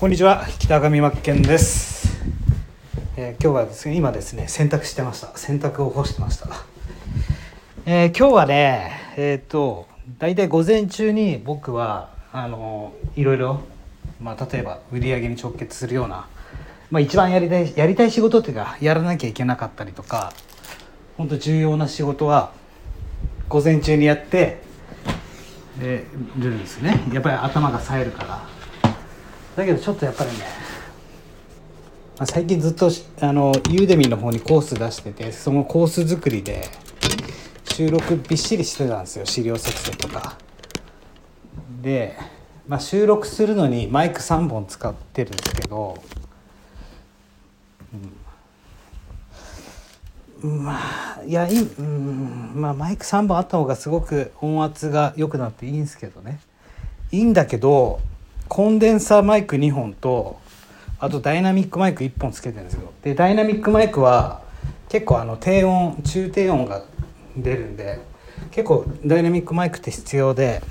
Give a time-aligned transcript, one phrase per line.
[0.00, 0.46] こんにちは。
[0.58, 2.22] 北上真剣です、
[3.18, 5.36] えー今日はですね今ですね洗濯してました。
[5.36, 6.48] 洗濯を干してました、
[7.84, 9.86] えー今日はねえっ、と
[10.18, 13.60] 大体午前中に僕はあのいろいろ
[14.22, 16.26] まあ例えば売り上げに直結するような
[16.90, 20.32] まあ一番やりたいやりたい仕事っていうかやらなきゃいけなかったりとか
[21.18, 22.52] 本当重要な仕事は
[23.50, 24.62] 午前中にやって
[25.78, 26.06] る
[26.38, 27.04] んですね。
[27.12, 28.59] やっぱり頭が冴えるから。
[29.56, 30.36] だけどちょっとやっぱりね、
[32.24, 36.68] 最近ずっとあのユーデミの方にコース出しててそのコース作りで
[37.64, 40.36] 収録びっしりしてたんですよ資料作成とか。
[41.80, 42.16] で、
[42.68, 45.96] まあ、収録するのにマイク3本使ってるんですけど、
[50.42, 56.38] うん、まあいやい、うんまあ、マイク3本あった方がすごく音圧が良くなっていいんですけどね。
[57.12, 58.00] いいんだけど
[58.50, 60.40] コンデンサーマイク2本と
[60.98, 62.92] あとダイナミックマイク1本つけてるんですよ。
[63.00, 64.42] でダイナミックマイクは
[64.88, 66.82] 結構あの低音中低音が
[67.36, 68.00] 出るんで
[68.50, 70.62] 結構ダイナミックマイクって必要で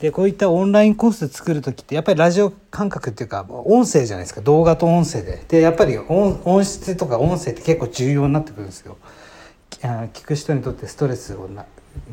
[0.00, 4.42] でこういったオンラインコース作る時ってやっぱりラジオ感覚っていうか音声じゃないですか。
[4.42, 5.42] 動画と音声で。
[5.48, 8.98] でやっぱり音音質とか音声って結構重要になってくるんですよ。
[9.70, 11.64] 聞く人にとってストレスをな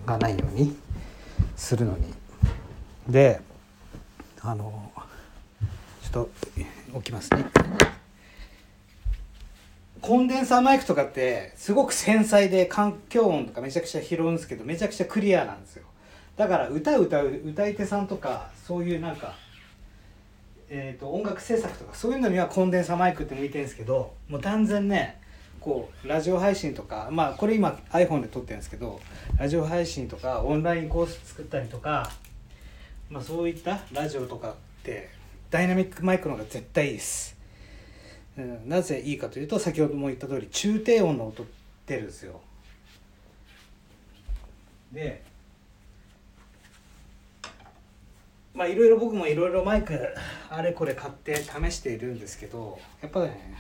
[0.06, 0.74] がないように
[1.58, 2.14] するのに。
[3.10, 3.42] で
[4.42, 4.92] あの
[6.04, 6.30] ちょっと
[6.94, 7.46] 置きますね。
[10.02, 15.84] コンデンサーマイクとかってすごく繊細で環境音とかめちゃくちゃ拾うんですけどめちゃくちゃクリアなんですよ。
[16.38, 19.34] だから歌歌う歌い手さんとかそういうなんか、
[20.70, 25.20] えー、と音楽制作とかそういうのにはコンデンサーマイクって向いてるんですけどもう断然ね
[25.60, 29.02] こうラジオ配信とかまあこれ今 iPhone で撮ってるんですけど
[29.40, 32.12] ラジオ配信とかオンラインコース作ったりとか
[33.10, 35.10] まあ、そういったラジオとかって
[35.50, 37.38] ダイナミックマイクの方が絶対いいです、
[38.38, 41.46] うん、なぜいいかというと先ほども言った通り中低音の音
[41.86, 42.42] 出るんですよ。
[44.92, 45.24] で
[48.54, 49.98] まあいろいろ僕もいろいろマイク
[50.50, 53.56] あれこれ買って試しているんですけどやっぱね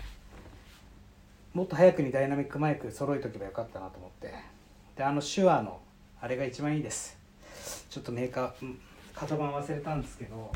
[1.53, 4.33] もっと早くにダイナミックマイク揃えとけばよかったなと思って。
[4.97, 5.79] であの手話の
[6.19, 7.17] あれが一番いいです。
[7.89, 8.75] ちょっとメーカー
[9.19, 10.51] 型番忘れたんですけど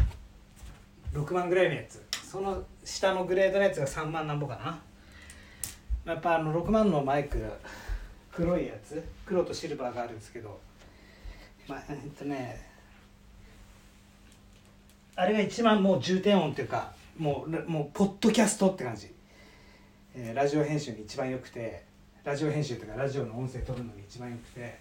[1.13, 2.05] 6万ぐらいのやつ。
[2.23, 4.55] その下のグレードのやつが3万なんぼか
[6.05, 6.13] な。
[6.13, 7.44] やっぱあの6万のマイク
[8.31, 9.03] 黒いやつ。
[9.25, 10.59] 黒とシルバーがあるんですけど
[11.67, 12.61] まあえっとね
[15.16, 19.13] あれが一番もう重低音っていうかもうもうポッドキャストって感じ、
[20.16, 21.83] えーラジオ編集に一番良くて
[22.23, 24.79] ラジオ編集というかラジオの音声取るのに一番良くて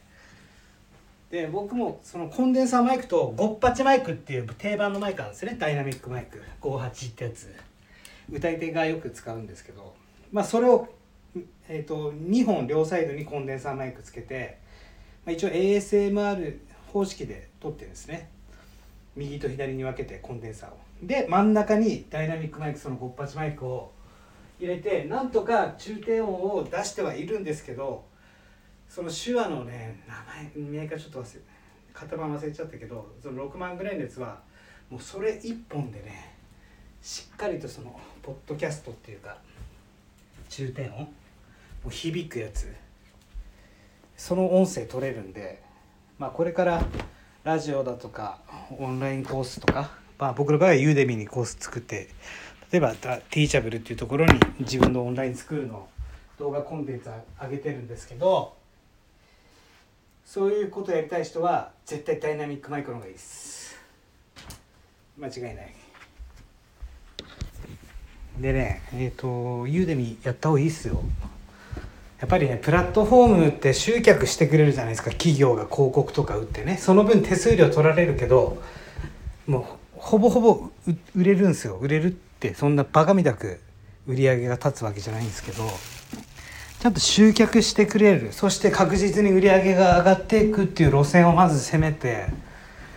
[1.31, 5.57] で僕もそのコンデンサーマイクとゴッパチマイクっていう定番のマイクなんですね。
[5.59, 6.43] ダイナミックマイク。
[6.61, 7.55] 58ってやつ。
[8.33, 9.95] 歌い手がよく使うんですけど。
[10.33, 10.89] まあそれを、
[11.69, 14.59] えー、と2本両サイドにコンデンサーマイクつけて、
[15.25, 16.59] まあ、一応 ASMR
[16.93, 18.29] 方式で撮ってるんですね。
[19.15, 20.79] 右と左に分けてコンデンサーを。
[21.03, 23.93] で真ん中にダイナミックマイクそのゴッパチマイクを
[24.59, 28.05] 入れてなんとか中低音を出してはいるんですけど
[28.91, 31.41] その手話のね名前メーカーちょっと忘れ
[31.95, 34.41] 型番忘れちゃったけどその6万ぐらいのやつは
[34.91, 36.35] もうそれ1本でね
[37.01, 39.39] しっかりとそのポッドキャストっていうか
[40.49, 41.07] 中低音も
[41.87, 42.75] う響くやつ
[44.17, 45.63] その音声取れるんで
[46.19, 46.83] まあこれから
[47.45, 48.41] ラジオだとか
[48.77, 52.09] オンラインコースとか、まあ、僕の場合はユーデミにコース作って
[52.73, 55.89] 例えばティーチャブルっていうところに自分のオンラインスクールの
[56.39, 57.09] 動画コンテンツ
[57.41, 58.60] 上げてるんですけど
[60.25, 63.77] そういうことやりたい人は絶対ダイナミックマイクの方がいいです。
[65.19, 65.75] 間違いない。
[68.39, 71.03] でねえっ、とユーデミやった方がいいっすよ。
[72.21, 75.11] やっぱりねプラットフォームって集客してくれるじゃないですか。
[75.11, 76.77] 企業が広告とか売ってね。
[76.77, 78.63] その分手数料取られるけど
[79.47, 79.65] もう
[79.95, 80.71] ほぼほぼ
[81.17, 81.77] 売れるんですよ。
[81.77, 83.61] 売れるってそんなバカみたく
[84.07, 85.65] 売り上げが立つわけじゃないんですけど。
[86.81, 88.33] ちゃんと集客してくれる。
[88.33, 92.25] そして確実に売り上げが上がっていくっていう路線をまず攻めて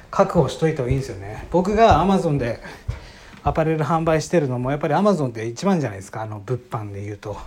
[0.09, 1.47] 確保しといた方がいいんですよね。
[1.51, 2.61] 僕がアマゾンで
[3.43, 6.21] アパレル販売してるのもやっぱりアマゾンって一番じゃないですか。
[6.21, 7.37] あの物販でいうと。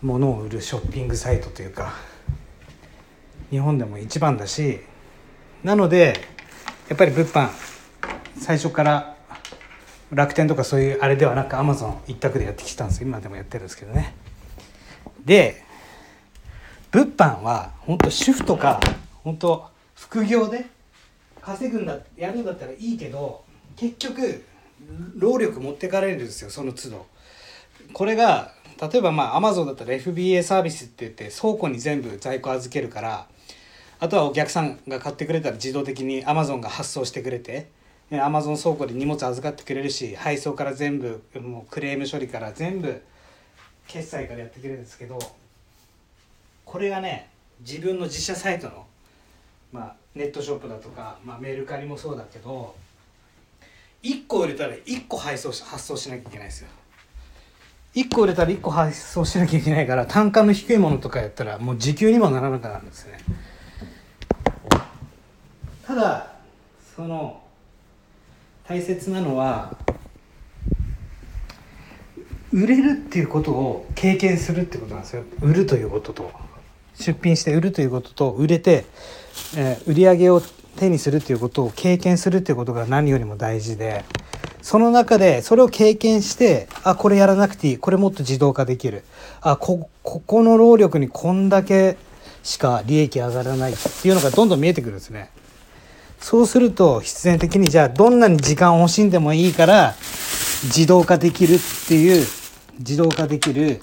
[0.00, 1.92] 物を売るショッピングサイトというか。
[3.50, 4.80] 日本でも一番だし。
[5.62, 6.18] なので
[6.88, 7.50] やっぱり物販
[8.38, 9.16] 最初から
[10.10, 14.14] 楽天とかそういうあれではなくアマゾン一択でやってきたんです今でもやってるんですけどね。
[15.24, 15.62] で
[16.90, 18.80] 物販は本当主婦とか
[19.22, 20.66] 本当副業で
[21.40, 23.44] 稼ぐんだやるんだったらいいけど
[23.76, 24.44] 結局
[25.16, 27.06] 労力持ってかれるんですよその都度。
[27.92, 33.26] これが例えばまあアマゾンだったら FBA サービスって言って倉庫に全部在庫預けるから
[34.00, 37.70] あとはお客さんが買ってくれたら自動的にアマゾンが発送してくれて
[38.12, 43.02] アマゾン倉庫で荷物預かってくれるし配送から全部もうクレーム処理から全部
[43.88, 45.18] 決済からやってくれるんですけど
[46.64, 47.28] これがね
[47.60, 48.86] 自分の自社サイトの、
[49.72, 52.74] まあ、ネットショップだとか、まあ、メルカリもそうだけど
[54.02, 56.68] 1個売れたら1個配送し発送しなきゃいけないですよ。
[57.94, 63.18] 1個売れたら1個発送しなきゃいけないから単価の低いものとかやったらもう時給にもならなくなるんですね。
[65.84, 66.32] ただ
[66.94, 67.42] その
[68.68, 69.74] 大切なのは
[72.58, 76.30] 売れるっていうことを経験するってことなんですよ売るということと
[76.94, 78.84] 出品して売るということと売れて、
[79.56, 80.42] えー、売り上げを
[80.76, 84.04] 手にするっていうことを経験するっていうことが何よりも大事で
[84.62, 89.04] その中でそれを経験してあこれやらなくていいこれもっと自動化できる
[89.40, 91.96] あこここの労力にこんだけ
[92.42, 95.30] しか利益上がらないっていうのがどんどん見えてくるんですね。
[96.20, 99.94] そうすると必然的にじゃあどんなに時間を惜しんでもいいから
[100.64, 102.26] 自動化できるっていう
[102.78, 103.80] 自動化できる、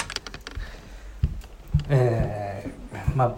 [1.89, 3.35] えー、まあ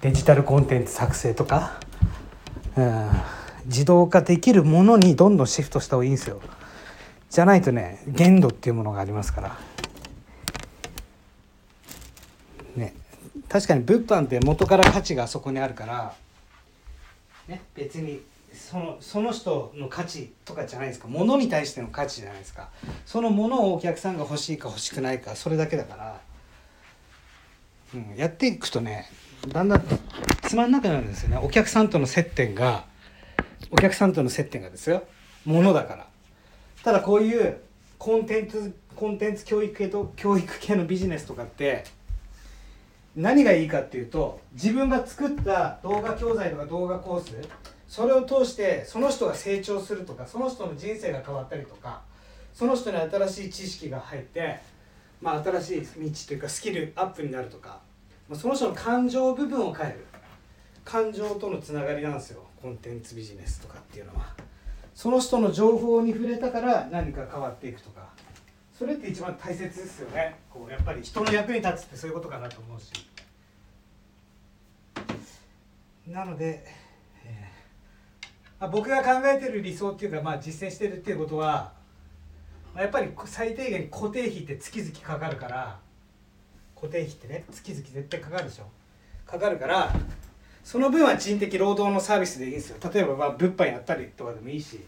[0.00, 1.80] デジタルコンテンツ作成とか、
[2.76, 3.10] うん、
[3.66, 6.40] 自動化できるものにどんどんシフトした方がいいんですよ。
[7.30, 9.58] じゃないとね限度っていうものがありますから。
[12.76, 12.94] ね
[13.48, 16.14] 確かに物販って元から価値がそこにあるから、
[17.48, 18.20] ね、別に
[18.54, 21.08] そのその人の価値とかじゃないですか。
[21.08, 22.70] 物に対しての価値じゃないですか。
[23.04, 26.20] そのものをお客さんが欲しいか欲しくないかそれだけだから、
[27.94, 29.10] うん、やっていくとね
[29.48, 29.82] だんだん
[30.42, 31.38] つまんなくなるんですよね。
[31.38, 32.84] お客さんとの接点が
[33.70, 35.04] お客さんとの接点がですよ。
[35.44, 36.06] ものだから。
[36.82, 37.60] ただこういう
[37.98, 41.84] コンテンツコンテンツ教育系と教育系のビジネスとかって
[43.16, 47.36] 何がいいかっていうと自分が作った動画教材とか動画コース
[47.94, 52.00] それを通してその人が成長するとかその人の人生が変わったりとか
[52.52, 54.58] その人に新しい知識が入って、
[55.22, 57.78] まあ、新しい道というかスキルアップになるとか
[58.28, 60.06] まあその人の感情部分を変える。
[60.84, 62.42] 感情とのつながりなんですよ。
[62.60, 64.34] コンテンツビジネスとかっていうのは。
[64.92, 68.08] その人の情報に触れたから何か変わっていくとか。
[68.76, 70.34] それって一番大切ですよね。
[70.50, 72.90] こうやっぱり人の役に立つってそういうことかなと思うし。
[76.08, 76.83] なので、
[78.60, 81.72] 僕が考えてる理想っていうか、まあ、実践してるっていうことは、
[82.74, 85.78] まあ、やっぱり最低限固定費って月々かかるから
[86.74, 88.64] 固定費ってね月々絶対かかるでしょ。
[89.26, 89.92] かかるから
[90.62, 92.76] その分は人的労働のサービスでいいんですよ。
[92.92, 94.80] 例えばまあ物販やったりとかでもいいし、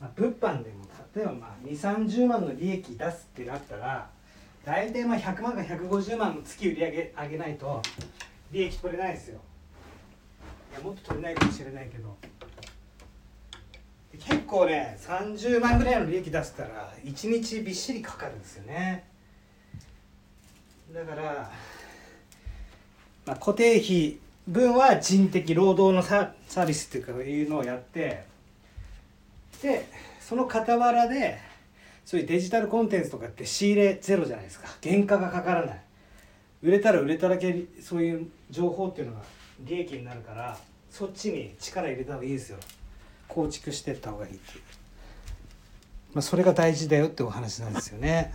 [0.00, 0.84] まあ、物販でも
[1.14, 4.08] 例えばまあ2 3 0万の利益出すってなったら
[4.64, 7.82] 大体まあ100万か150万の月売り上げ上げないと
[8.50, 9.40] 利益取れないですよ。
[10.72, 12.16] いやもっと取れないかもしれないけど。
[14.18, 19.04] 結構ね30万ぐらいの利益出せたら1日びっしりかかるんですよね。
[20.92, 21.50] だから、
[23.24, 28.24] まあ、固定費分は人的労働のサービスっていうかいうのをやって
[29.62, 29.88] で
[30.20, 31.38] その傍らで
[32.04, 34.68] そういうデジタルコンテンツとかって仕入れゼロじゃないですか。
[34.82, 35.80] 原価がかからない。
[36.62, 39.22] 売れたら売れただけそういう情報っていうのが
[39.60, 40.58] 利益になるから
[40.90, 42.58] そっちに力入れた方がいいですよ。
[43.32, 44.62] 構築していった方がいいっていう、
[46.12, 48.30] まあ、それが大事だよってお話なんですよね。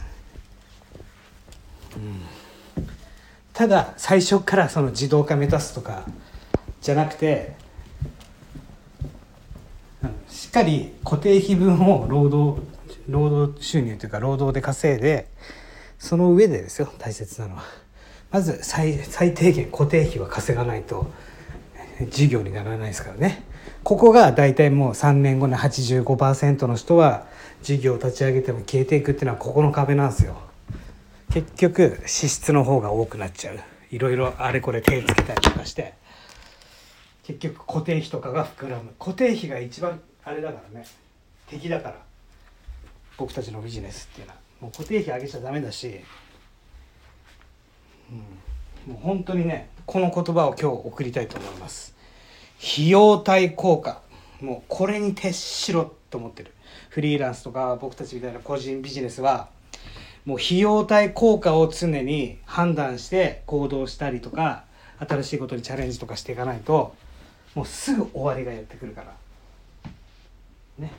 [1.95, 2.81] うん、
[3.53, 6.05] ただ最初からその自動化目指すとか
[6.81, 7.55] じゃなくて
[10.29, 12.61] しっかり固定費分を労働
[13.07, 15.27] 労働収入というか労働で稼いで
[15.97, 17.63] その上でですよ大切なのは
[18.31, 21.11] まず最最低限固定費は稼がないと
[22.09, 23.43] 事業にならないですからね。
[23.87, 27.25] ここが大体もう3年後に85%の人は
[27.61, 30.35] 事業を立ち上げても消えていくっていうのはここの壁なんですよ。
[31.31, 33.59] 結局支出の方が多くなっちゃう。
[33.89, 35.93] いろいろあれこれ手つけたりとかして。
[37.23, 38.91] 結局固定費とかが膨らむ。
[38.99, 40.85] 固定費が一番あれだからね。
[41.49, 41.95] 敵だから。
[43.15, 44.39] 僕たちのビジネスっていうのは。
[44.63, 46.01] もう固定費上げちゃダメだし、
[48.11, 51.95] うん、もう本当にねこの言葉を今日送りたいと思います。
[52.61, 54.01] 費用対効果。
[54.41, 56.53] もうこれに徹しろと思ってる。
[56.89, 59.49] フリーランスとか僕たちみたいな個人ビジネスは
[60.25, 64.63] もう費用対効果を常に判断して行動したりとか
[64.99, 66.95] 新しいことにチャレンジとかしていかないと
[67.55, 69.13] もうすぐ終わりがやってくるから。
[70.79, 70.91] ね。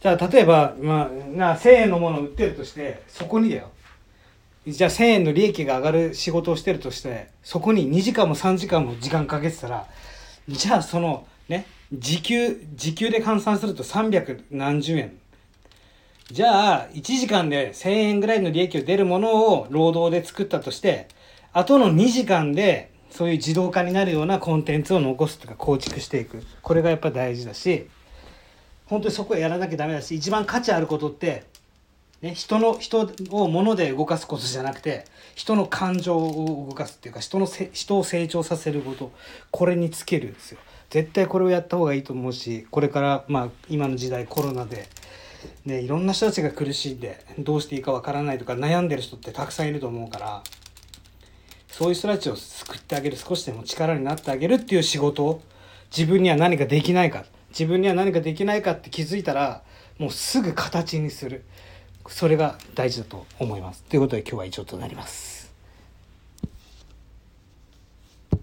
[0.00, 3.70] じゃあ例えば、まあ、な1,000円のものを売ってるとしてそこにだよ。
[4.66, 9.86] じゃあ1,000円の利益が上がる仕事をしてるとしてそこに2時間も3時間も時間かけてたら
[10.48, 15.16] じゃあそのね時給時給で換算すると300何十円。
[16.30, 21.08] じゃあ1時間で1,000円ぐらいの利益を出るものを労働で作ったとして
[21.52, 26.44] あとの2時間でそういう自動化になるようなコンテンツを残すとか構築していく。
[26.62, 27.88] これがやっぱ大事だし
[28.86, 31.44] 本当にそこはやらなきゃダメだし一番価値あることって、
[32.22, 39.10] ね、人の人を物で動かすことじゃなくて人の感情を動かすっていうか人のせ人を成長させること
[39.50, 40.58] これにつけるんですよ。
[40.90, 44.88] 絶対これをやった方がいいと思うしこれからまあ今の時代コロナで、
[45.64, 50.42] ね、いろんな人たちが苦しんでどうしていいかわからないとか悩んでる人ってたくさんいると思うから
[51.68, 55.42] そういう人たちを救ってあげる少しでも力になってあげるっていう仕事を
[55.96, 59.62] 自分には何かできないか自分には何かできないかって気づいたら
[59.98, 61.44] もうすぐ形にする
[62.08, 63.82] それが大事だと思います。
[63.84, 65.29] ということで今日は以上となります。